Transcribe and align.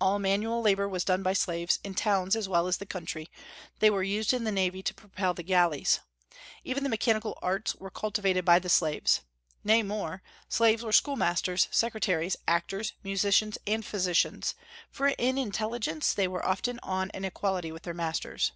All 0.00 0.18
manual 0.18 0.60
labor 0.60 0.88
was 0.88 1.04
done 1.04 1.22
by 1.22 1.34
slaves, 1.34 1.78
in 1.84 1.94
towns 1.94 2.34
as 2.34 2.48
well 2.48 2.66
as 2.66 2.78
the 2.78 2.84
country; 2.84 3.30
they 3.78 3.90
were 3.90 4.02
used 4.02 4.32
in 4.32 4.42
the 4.42 4.50
navy 4.50 4.82
to 4.82 4.92
propel 4.92 5.34
the 5.34 5.44
galleys. 5.44 6.00
Even 6.64 6.82
the 6.82 6.88
mechanical 6.88 7.38
arts 7.42 7.76
were 7.76 7.88
cultivated 7.88 8.44
by 8.44 8.58
the 8.58 8.68
slaves. 8.68 9.20
Nay 9.62 9.84
more, 9.84 10.20
slaves 10.48 10.82
were 10.82 10.90
schoolmasters, 10.90 11.68
secretaries, 11.70 12.36
actors, 12.48 12.94
musicians, 13.04 13.56
and 13.64 13.86
physicians, 13.86 14.56
for 14.90 15.06
in 15.10 15.38
intelligence 15.38 16.12
they 16.12 16.26
were 16.26 16.44
often 16.44 16.80
on 16.82 17.12
an 17.12 17.24
equality 17.24 17.70
with 17.70 17.84
their 17.84 17.94
masters. 17.94 18.50